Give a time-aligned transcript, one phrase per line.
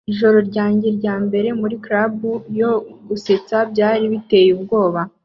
[0.11, 2.11] Ijoro ryanjye ryambere muri club
[2.59, 2.71] yo
[3.07, 5.01] gusetsa byari biteye ubwoba